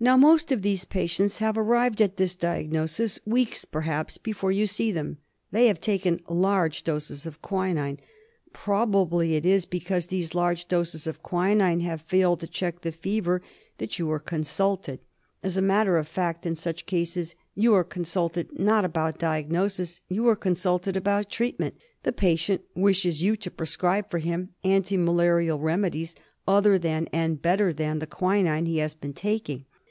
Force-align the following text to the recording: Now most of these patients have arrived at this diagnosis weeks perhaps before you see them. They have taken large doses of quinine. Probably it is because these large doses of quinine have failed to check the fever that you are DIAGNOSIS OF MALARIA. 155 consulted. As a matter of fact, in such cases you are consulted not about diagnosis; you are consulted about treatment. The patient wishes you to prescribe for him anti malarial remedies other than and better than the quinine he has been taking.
Now 0.00 0.16
most 0.16 0.52
of 0.52 0.62
these 0.62 0.84
patients 0.84 1.38
have 1.38 1.58
arrived 1.58 2.00
at 2.00 2.18
this 2.18 2.36
diagnosis 2.36 3.18
weeks 3.26 3.64
perhaps 3.64 4.16
before 4.16 4.52
you 4.52 4.64
see 4.64 4.92
them. 4.92 5.18
They 5.50 5.66
have 5.66 5.80
taken 5.80 6.20
large 6.28 6.84
doses 6.84 7.26
of 7.26 7.42
quinine. 7.42 7.98
Probably 8.52 9.34
it 9.34 9.44
is 9.44 9.64
because 9.66 10.06
these 10.06 10.36
large 10.36 10.68
doses 10.68 11.08
of 11.08 11.20
quinine 11.24 11.80
have 11.80 12.02
failed 12.02 12.38
to 12.38 12.46
check 12.46 12.82
the 12.82 12.92
fever 12.92 13.42
that 13.78 13.98
you 13.98 14.08
are 14.12 14.20
DIAGNOSIS 14.20 14.60
OF 14.60 14.60
MALARIA. 14.60 15.00
155 15.40 15.42
consulted. 15.42 15.42
As 15.42 15.56
a 15.56 15.60
matter 15.66 15.96
of 15.98 16.06
fact, 16.06 16.46
in 16.46 16.54
such 16.54 16.86
cases 16.86 17.34
you 17.56 17.74
are 17.74 17.82
consulted 17.82 18.56
not 18.56 18.84
about 18.84 19.18
diagnosis; 19.18 20.00
you 20.08 20.28
are 20.28 20.36
consulted 20.36 20.96
about 20.96 21.28
treatment. 21.28 21.74
The 22.04 22.12
patient 22.12 22.62
wishes 22.76 23.24
you 23.24 23.34
to 23.34 23.50
prescribe 23.50 24.08
for 24.12 24.18
him 24.18 24.50
anti 24.62 24.96
malarial 24.96 25.58
remedies 25.58 26.14
other 26.46 26.78
than 26.78 27.08
and 27.12 27.42
better 27.42 27.72
than 27.72 27.98
the 27.98 28.06
quinine 28.06 28.66
he 28.66 28.78
has 28.78 28.94
been 28.94 29.12
taking. 29.12 29.64